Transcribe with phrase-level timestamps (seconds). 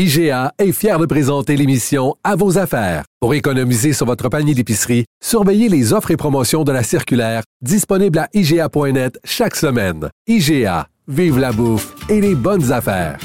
[0.00, 3.02] IGA est fier de présenter l'émission À vos affaires.
[3.18, 8.18] Pour économiser sur votre panier d'épicerie, surveillez les offres et promotions de la circulaire disponible
[8.20, 10.08] à IGA.net chaque semaine.
[10.28, 13.18] IGA, vive la bouffe et les bonnes affaires.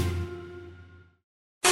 [1.62, 1.72] Pour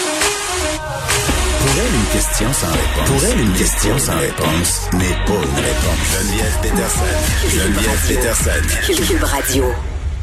[1.79, 3.07] elle, une question sans réponse.
[3.07, 6.13] Pour elle, une question sans réponse n'est pas une réponse.
[6.13, 7.17] Geneviève Peterson.
[7.49, 8.61] Geneviève Peterson.
[8.85, 9.65] Cube Radio.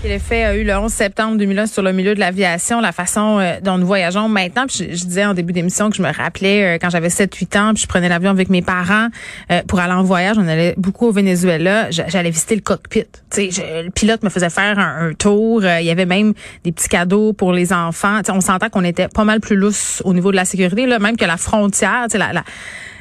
[0.05, 3.59] L'effet a eu le 11 septembre 2001 sur le milieu de l'aviation, la façon euh,
[3.61, 4.65] dont nous voyageons maintenant.
[4.67, 7.75] Puis je, disais en début d'émission que je me rappelais euh, quand j'avais 7-8 ans,
[7.75, 9.09] puis je prenais l'avion avec mes parents
[9.51, 10.37] euh, pour aller en voyage.
[10.39, 11.91] On allait beaucoup au Venezuela.
[11.91, 13.05] J'allais visiter le cockpit.
[13.37, 15.63] Je- le pilote me faisait faire un, un tour.
[15.65, 16.33] Euh, Il y avait même
[16.65, 18.19] des petits cadeaux pour les enfants.
[18.21, 20.87] Tu sais, on s'entend qu'on était pas mal plus lousse au niveau de la sécurité,
[20.87, 22.07] là, même que la frontière.
[22.15, 22.45] La, la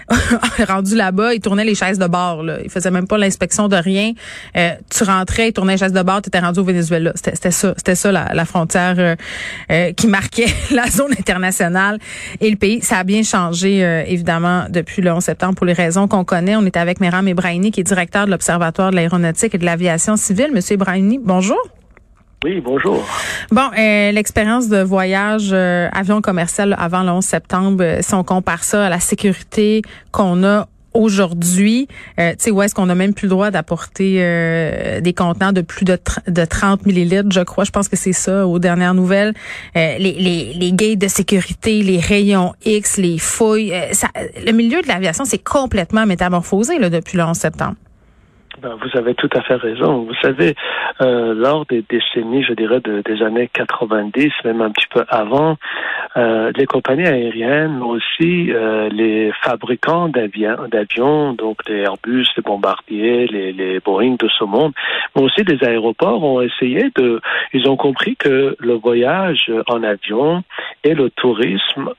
[0.68, 2.44] rendu là-bas, il tournait les chaises de bord.
[2.44, 2.58] Là.
[2.64, 4.14] Il faisait même pas l'inspection de rien.
[4.56, 7.12] Euh, tu rentrais, il tournait les chaises de bord, tu étais rendu au Venezuela.
[7.16, 9.16] C'était ça, c'était ça la, la frontière euh,
[9.72, 12.00] euh, qui marquait la zone internationale
[12.40, 12.82] et le pays.
[12.82, 16.56] Ça a bien changé euh, évidemment depuis le 11 septembre pour les raisons qu'on connaît.
[16.56, 20.16] On est avec Méram Ebrahini qui est directeur de l'Observatoire de l'aéronautique et de l'aviation
[20.16, 20.52] civile.
[20.54, 21.60] Monsieur Ebrahini, bonjour.
[22.44, 23.04] Oui, bonjour.
[23.52, 28.24] Bon, euh, l'expérience de voyage euh, avion commercial avant le 11 septembre, euh, si on
[28.24, 31.88] compare ça à la sécurité qu'on a aujourd'hui,
[32.20, 35.52] euh, tu sais, où est-ce qu'on a même plus le droit d'apporter euh, des contenants
[35.52, 37.64] de plus de, de 30 millilitres, je crois.
[37.64, 39.34] Je pense que c'est ça, aux dernières nouvelles.
[39.76, 43.74] Euh, les, les, les gates de sécurité, les rayons X, les fouilles.
[44.46, 47.76] le milieu de l'aviation s'est complètement métamorphosé là, depuis le 11 septembre.
[48.62, 50.04] Ben, vous avez tout à fait raison.
[50.06, 50.56] Vous savez,
[51.02, 55.58] euh, lors des décennies, je dirais, de- des années 90, même un petit peu avant,
[56.18, 63.28] euh, les compagnies aériennes, mais aussi euh, les fabricants d'avions, donc les Airbus, les Bombardier,
[63.28, 64.74] les, les Boeing de ce monde,
[65.16, 67.22] mais aussi des aéroports ont essayé de,
[67.54, 70.44] ils ont compris que le voyage en avion
[70.84, 71.90] et le tourisme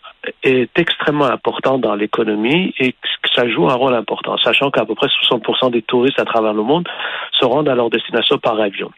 [0.43, 4.95] est extrêmement important dans l'économie et que ça joue un rôle important, sachant qu'à peu
[4.95, 6.89] près 60% des touristes à travers le monde
[7.39, 8.91] se rendent à leur destination par avion.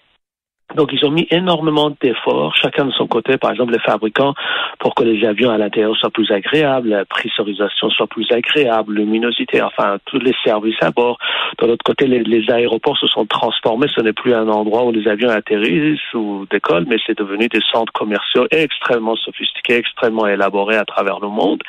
[0.75, 4.35] Donc, ils ont mis énormément d'efforts, chacun de son côté, par exemple les fabricants,
[4.79, 9.61] pour que les avions à l'intérieur soient plus agréables, la pressurisation soit plus agréable, luminosité,
[9.63, 11.19] enfin, tous les services à bord.
[11.59, 13.87] De l'autre côté, les, aéroports se sont transformés.
[13.95, 17.61] Ce n'est plus un endroit où les avions atterrissent ou décollent, mais c'est devenu des
[17.73, 21.63] centres commerciaux extrêmement sophistiqués, extrêmement élaborés à travers le monde.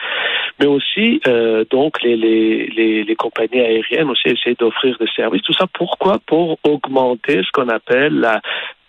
[0.59, 5.41] Mais aussi, euh, donc, les, les, les, les compagnies aériennes aussi essaient d'offrir des services.
[5.41, 6.19] Tout ça, pourquoi?
[6.25, 8.41] Pour augmenter ce qu'on appelle la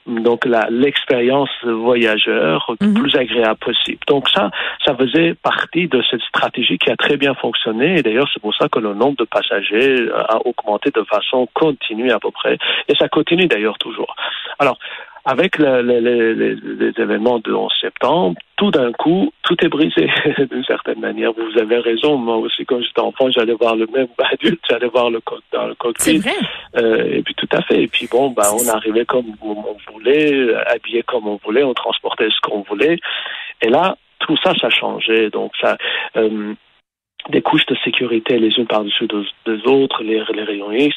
[0.07, 2.95] donc la l'expérience voyageur le Mhm.
[2.95, 4.01] plus agréable possible.
[4.09, 4.51] Donc ça,
[4.85, 7.99] ça faisait partie de cette stratégie qui a très bien fonctionné.
[7.99, 11.49] Et d'ailleurs, c'est pour ça que le nombre de passagers euh, a augmenté de façon
[11.55, 12.59] continue à peu près.
[12.89, 14.15] Et ça continue d'ailleurs toujours.
[14.59, 14.79] Alors,
[15.25, 19.69] avec le- le- le- le- les événements du 11 septembre, tout d'un coup, tout est
[19.69, 20.09] brisé
[20.51, 21.33] d'une certaine manière.
[21.33, 22.17] Vous avez raison.
[22.17, 25.21] Moi aussi, quand j'étais enfant, j'allais voir le même adulte, j'allais voir le
[25.53, 26.19] dans le C'est cockpit.
[26.19, 26.33] vrai.
[26.77, 27.83] Euh, et puis tout à fait.
[27.83, 32.29] Et puis bon, bah, on arrivait comme on voulait, habillé comme on voulait, on transportait
[32.31, 32.99] ce qu'on voulait.
[33.63, 35.31] Et là, tout ça, ça changeait.
[35.31, 35.77] Donc ça,
[36.17, 36.55] euh,
[37.29, 40.97] des couches de sécurité les unes par-dessus des, autres, les, les rayons X.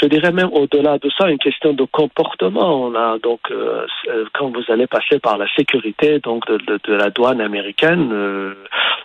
[0.00, 2.84] Je dirais même au-delà de ça, une question de comportement.
[2.84, 6.78] On a donc euh, euh, quand vous allez passer par la sécurité donc de, de,
[6.82, 8.54] de la douane américaine, euh,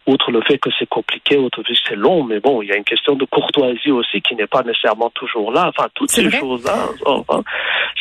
[0.07, 2.69] outre le fait que c'est compliqué, outre le fait que c'est long, mais bon, il
[2.69, 5.69] y a une question de courtoisie aussi qui n'est pas nécessairement toujours là.
[5.69, 7.43] Enfin, toutes ces choses-là enfin,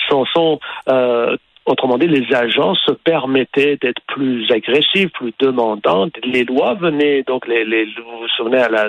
[0.08, 6.08] sont, sont euh, Autrement dit, les agents se permettaient d'être plus agressifs, plus demandants.
[6.24, 8.88] Les lois venaient, donc les, les vous vous souvenez à la,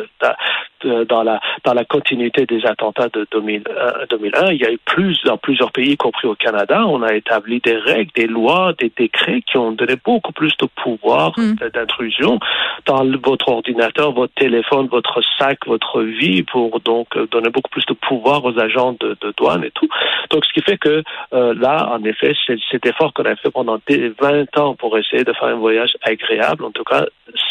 [0.84, 4.72] de- dans la dans la continuité des attentats de 2000, euh, 2001, il y a
[4.72, 8.28] eu plus dans plusieurs pays, y compris au Canada, on a établi des règles, des
[8.28, 11.56] lois, des décrets qui ont donné beaucoup plus de pouvoir Mm.
[11.74, 12.40] d'intrusion
[12.86, 17.86] dans votre ordinateur, votre téléphone, votre sac, votre vie, pour donc euh, donner beaucoup plus
[17.86, 19.88] de pouvoir aux agents de, de douane et tout.
[20.30, 21.04] Donc, ce qui fait que
[21.34, 24.98] euh, là, en effet, c'est cet effort qu'on a fait pendant des 20 ans pour
[24.98, 26.66] essayer de faire un voyage agréable.
[26.66, 27.06] En tout cas,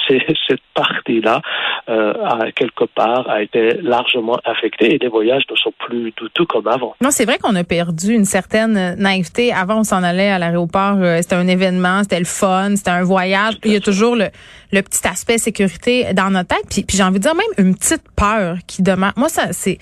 [0.07, 1.41] c'est cette partie-là
[1.89, 2.13] euh,
[2.55, 6.67] quelque part a été largement affecté et les voyages ne sont plus du tout comme
[6.67, 6.95] avant.
[7.01, 9.53] Non, c'est vrai qu'on a perdu une certaine naïveté.
[9.53, 13.03] Avant, on s'en allait à l'aéroport, euh, c'était un événement, c'était le fun, c'était un
[13.03, 13.55] voyage.
[13.65, 14.29] Il y a toujours le,
[14.73, 16.67] le petit aspect sécurité dans notre tête.
[16.71, 19.13] Puis, puis j'ai envie de dire même une petite peur qui demande.
[19.17, 19.79] Moi, ça, c'est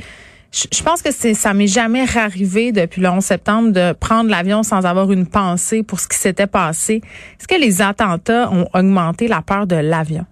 [0.52, 4.62] je pense que c'est ça m'est jamais arrivé depuis le 11 septembre de prendre l'avion
[4.62, 7.02] sans avoir une pensée pour ce qui s'était passé.
[7.38, 10.24] Est-ce que les attentats ont augmenté la peur de l'avion?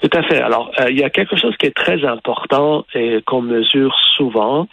[0.00, 0.40] Tout à fait.
[0.40, 4.68] Alors, euh, il y a quelque chose qui est très important et qu'on mesure souvent,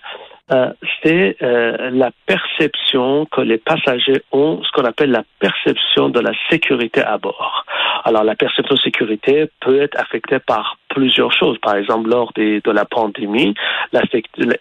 [0.51, 0.71] euh,
[1.01, 6.31] c'est euh, la perception que les passagers ont, ce qu'on appelle la perception de la
[6.51, 7.65] sécurité à bord.
[8.07, 11.57] Alors, la perception de sécurité peut être affectée par plusieurs choses.
[11.57, 13.56] Par exemple, lors de la pandémie,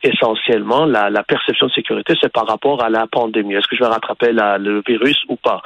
[0.02, 3.54] essentiellement, la, perception de sécurité, c'est par rapport à la pandémie.
[3.54, 5.60] Est-ce que je vais rattraper le virus ou pas?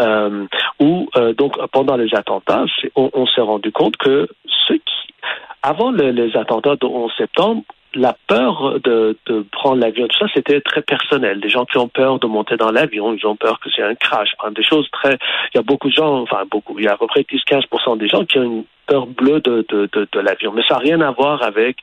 [0.00, 0.44] Euh,
[0.80, 2.64] ou euh, donc, pendant les attentats,
[2.96, 4.26] on, s'est rendu compte que
[4.66, 5.14] ceux qui,
[5.62, 7.62] avant le, les attentats du 11 septembre,
[7.94, 11.40] la peur de, de prendre l'avion, tout ça, c'était très personnel.
[11.40, 13.94] Des gens qui ont peur de monter dans l'avion, ils ont peur que c'est un
[13.94, 14.30] crash.
[14.54, 15.18] Des choses très.
[15.52, 17.98] Il y a beaucoup de gens, enfin beaucoup, il y a à peu près 10-15%
[17.98, 20.52] des gens qui ont une peur bleue de, de, de, l'avion.
[20.52, 21.76] Mais ça n'a rien à voir avec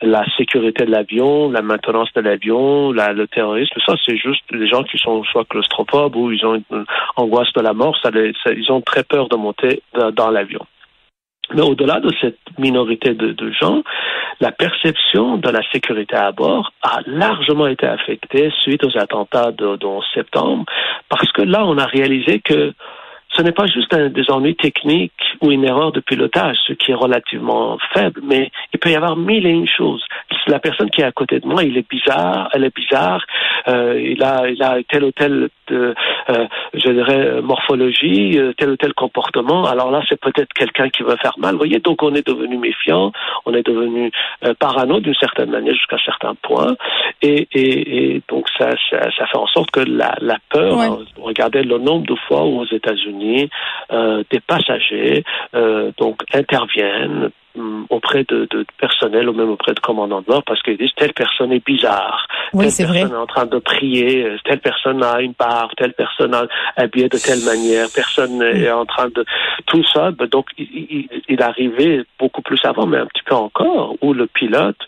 [0.00, 3.78] la sécurité de l'avion, la maintenance de l'avion, le terrorisme.
[3.86, 6.84] Ça, c'est juste des gens qui sont soit claustrophobes ou ils ont une
[7.16, 7.96] angoisse de la mort.
[8.02, 9.82] Ça ils ont très peur de monter
[10.14, 10.66] dans l'avion.
[11.52, 13.82] Mais au-delà de cette minorité de, gens,
[14.40, 19.76] la perception de la sécurité à bord a largement été affectée suite aux attentats de,
[19.76, 20.64] de 11 septembre,
[21.08, 22.72] parce que là, on a réalisé que
[23.36, 26.94] ce n'est pas juste un désormais technique ou une erreur de pilotage, ce qui est
[26.94, 30.04] relativement faible, mais il peut y avoir mille et une choses.
[30.46, 33.24] La personne qui est à côté de moi, il est bizarre, elle est bizarre,
[33.68, 35.94] euh, il a, il a tel ou tel, euh,
[36.28, 39.64] euh je dirais, morphologie, euh, tel ou tel comportement.
[39.64, 41.52] Alors là, c'est peut-être quelqu'un qui veut faire mal.
[41.52, 43.12] Vous voyez, donc on est devenu méfiant,
[43.46, 44.10] on est devenu
[44.44, 46.76] euh, parano d'une certaine manière jusqu'à un certain point,
[47.22, 50.98] et, et, et donc ça, ça, ça, fait en sorte que la, la peur.
[51.16, 53.23] Regardez le nombre de fois où aux États-Unis,
[53.90, 55.24] des passagers
[55.54, 60.42] euh, donc interviennent hum, auprès de, de, personnel ou même auprès de commandants de bord
[60.44, 64.24] parce qu'ils disent telle personne est bizarre, oui, telle personne est en train de prier,
[64.24, 68.70] euh, telle personne a une barbe, telle personne a habillé de telle manière, personne est
[68.70, 69.24] en train de
[69.66, 70.10] tout ça.
[70.10, 74.12] Ben, donc il, il, il arrivait beaucoup plus avant, mais un petit peu encore, où
[74.12, 74.78] le pilote,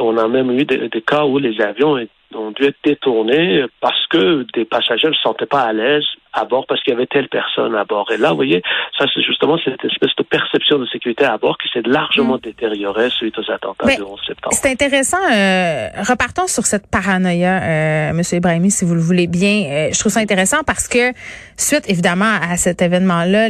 [0.00, 1.98] on a même eu des, des cas où les avions
[2.34, 6.44] ont dû être détournés parce que des passagers ne se sentaient pas à l'aise à
[6.44, 8.10] bord parce qu'il y avait telle personne à bord.
[8.10, 8.62] Et là, vous voyez,
[8.98, 12.40] ça c'est justement cette espèce de perception de sécurité à bord qui s'est largement mm.
[12.40, 14.54] détériorée suite aux attentats du 11 septembre.
[14.54, 15.18] C'est intéressant.
[15.30, 19.64] Euh, repartons sur cette paranoïa, euh, Monsieur Ibrahimi, si vous le voulez bien.
[19.66, 21.12] Euh, je trouve ça intéressant parce que
[21.56, 23.48] suite évidemment à cet événement-là,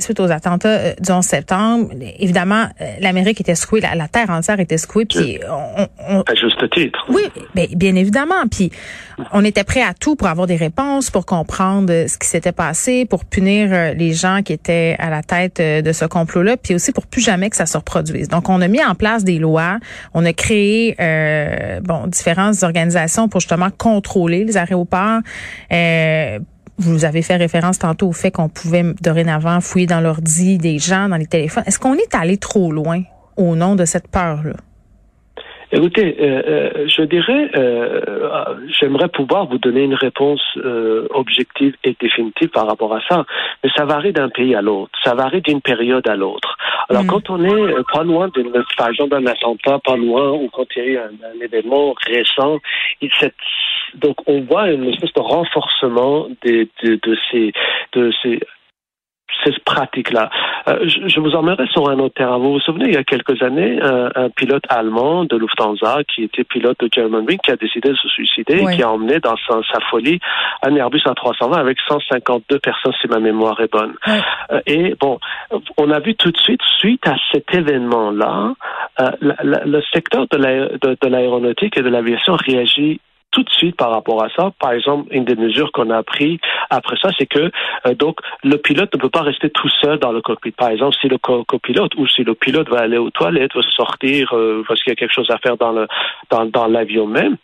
[0.00, 2.66] suite aux attentats euh, du 11 septembre, évidemment,
[3.00, 5.04] l'Amérique était secouée, la, terre entière était secouée.
[5.04, 7.04] Puis on, on, à juste titre.
[7.08, 7.22] Oui,
[7.54, 8.46] bien, bien évidemment.
[8.50, 8.70] Puis
[9.32, 13.04] on était prêt à tout pour avoir des réponses, pour comprendre ce qui s'était passé,
[13.04, 16.74] pour punir euh, les gens qui étaient à la tête euh, de ce complot-là, puis
[16.74, 18.28] aussi pour plus jamais que ça se reproduise.
[18.28, 19.78] Donc, on a mis en place des lois,
[20.14, 25.20] on a créé euh, bon différentes organisations pour justement contrôler les aéroports.
[25.72, 26.38] Euh,
[26.78, 31.08] vous avez fait référence tantôt au fait qu'on pouvait dorénavant fouiller dans l'ordi des gens,
[31.08, 31.64] dans les téléphones.
[31.66, 33.02] Est-ce qu'on est allé trop loin
[33.36, 34.54] au nom de cette peur-là?
[35.74, 38.00] Écoutez, euh, euh, je dirais, euh,
[38.78, 40.40] j'aimerais pouvoir vous donner une réponse
[41.10, 43.24] objective et définitive par rapport à ça,
[43.62, 46.56] mais ça varie d'un pays à l'autre, ça varie d'une période à l'autre.
[46.88, 47.06] Alors mm.
[47.08, 50.78] quand on est pas loin d'une, par exemple d'un attentat, pas loin, ou quand il
[50.78, 52.60] y a eu un, événement récent,
[53.00, 53.10] il,
[53.96, 57.52] donc on voit une espèce de renforcement de, de ces
[57.94, 58.38] de ces
[59.42, 60.30] cette pratique-là.
[60.68, 62.38] Euh, je, vous emmènerai sur un autre terrain.
[62.38, 66.44] Vous vous souvenez, il y a quelques années, un, pilote allemand de Lufthansa, qui était
[66.44, 69.80] pilote de Germanwings, qui a décidé de se suicider et qui a emmené dans sa,
[69.90, 70.18] folie
[70.62, 73.94] un Airbus A320 avec 152 personnes, si ma mémoire est bonne.
[74.50, 75.18] Euh, et bon,
[75.76, 78.54] on a vu tout de suite, suite à cet événement-là,
[79.00, 83.00] euh, le secteur de l'aéronautique et de l'aviation réagit
[83.34, 84.52] tout de suite par rapport à ça.
[84.60, 86.38] Par exemple, une des mesures qu'on a prises
[86.70, 87.50] après ça, c'est que
[87.86, 90.52] euh, donc le pilote ne peut pas rester tout seul dans le cockpit.
[90.52, 94.32] Par exemple, si le copilote ou si le pilote va aller aux toilettes, va sortir
[94.32, 95.86] euh, parce qu'il y a quelque chose à faire dans le
[96.30, 97.36] dans, dans l'avion même,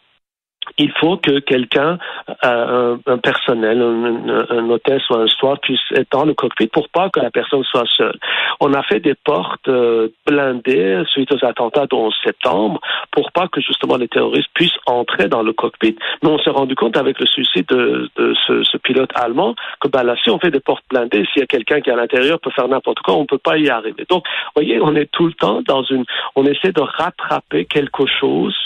[0.79, 1.99] il faut que quelqu'un,
[2.45, 7.11] euh, un, personnel, un, hôtesse ou un soir puisse être dans le cockpit pour pas
[7.11, 8.19] que la personne soit seule.
[8.61, 13.49] on a fait des portes euh, blindées suite aux attentats du 11 septembre pour pas
[13.49, 15.97] que justement les terroristes puissent entrer dans le cockpit.
[16.23, 18.11] Mais on s'est rendu compte avec le suicide de,
[18.47, 21.47] ce, pilote allemand que ben là, si on fait des portes blindées, s'il y a
[21.47, 24.07] quelqu'un qui est à l'intérieur peut faire n'importe quoi, on peut pas y arriver.
[24.09, 28.07] Donc, vous voyez, on est tout le temps dans une, on essaie de rattraper quelque
[28.07, 28.57] chose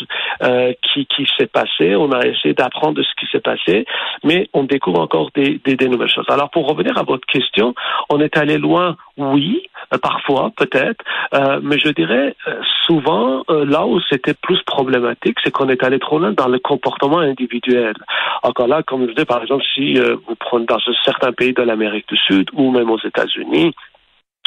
[0.43, 1.84] euh, qui s'est passé.
[1.97, 3.85] On a essayé d'apprendre de ce qui s'est passé,
[4.23, 6.27] mais on découvre encore des, nouvelles choses.
[6.29, 7.75] Alors, pour revenir à votre question,
[8.11, 9.63] on est allé loin, oui,
[9.93, 15.51] euh, parfois peut-être, euh, mais je dirais euh, souvent là où c'était plus problématique, c'est
[15.51, 17.95] qu'on est allé trop loin dans le comportement individuel.
[18.43, 22.09] Encore là, comme je dis, par exemple, si vous prenez dans certains pays de l'Amérique
[22.09, 23.73] du Sud ou même aux États-Unis,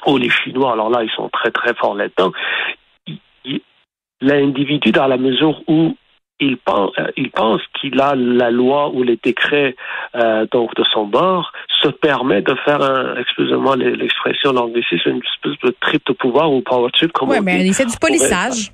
[0.06, 2.32] ou les Chinois, alors là, ils sont très très forts là-dedans.
[4.22, 5.96] L'individu, dans la mesure où
[6.40, 9.76] il pense, il pense qu'il a la loi ou les décrets
[10.16, 11.52] euh, donc de son bord,
[11.82, 16.62] se permet de faire un, excusez-moi l'expression l'anglicisme, une espèce de trip de pouvoir ou
[16.62, 18.72] power trip, comme on mais fait du polissage.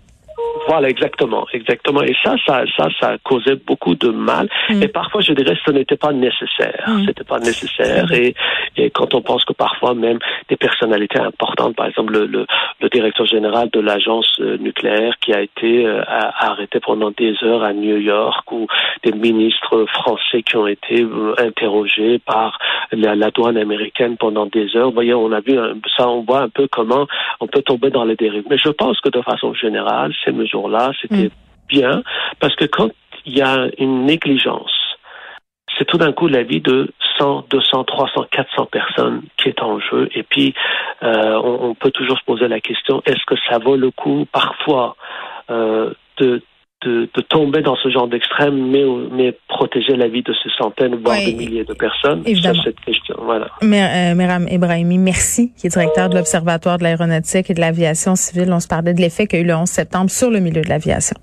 [0.67, 2.01] Voilà, exactement, exactement.
[2.03, 4.50] Et ça, ça, ça, ça causait beaucoup de mal.
[4.69, 4.83] Mm.
[4.83, 6.86] Et parfois, je dirais, ce n'était pas nécessaire.
[6.88, 7.05] Mm.
[7.05, 8.12] C'était pas nécessaire.
[8.13, 8.33] Et,
[8.77, 10.19] et quand on pense que parfois même
[10.50, 12.45] des personnalités importantes, par exemple le, le,
[12.81, 17.63] le directeur général de l'agence euh, nucléaire qui a été euh, arrêté pendant des heures
[17.63, 18.67] à New York, ou
[19.03, 22.57] des ministres français qui ont été euh, interrogés par
[22.91, 24.89] la, la douane américaine pendant des heures.
[24.89, 27.07] Vous voyez, on a vu un, ça, on voit un peu comment
[27.39, 28.45] on peut tomber dans les dérives.
[28.50, 31.29] Mais je pense que de façon générale, ces mesures-là, c'était Mm.
[31.69, 32.03] bien,
[32.39, 32.89] parce que quand
[33.25, 34.72] il y a une négligence,
[35.77, 39.79] c'est tout d'un coup la vie de 100, 200, 300, 400 personnes qui est en
[39.79, 40.10] jeu.
[40.13, 40.53] Et puis,
[41.01, 44.27] euh, on, on peut toujours se poser la question, est-ce que ça vaut le coup
[44.31, 44.95] parfois
[45.50, 46.41] euh, de,
[46.85, 50.95] de, de, tomber dans ce genre d'extrême, mais, mais protéger la vie de ces centaines,
[51.03, 52.55] voire Oui, des milliers de personnes évidemment.
[52.55, 53.15] sur cette question.
[53.23, 53.47] Voilà.
[53.61, 58.51] Mer- euh, Ebrahimi, merci, qui est directeur de l'Observatoire de l'aéronautique et de l'aviation civile.
[58.53, 60.61] On se parlait de l'effet qu'il y a eu le 11 septembre sur le milieu
[60.61, 61.15] de l'aviation.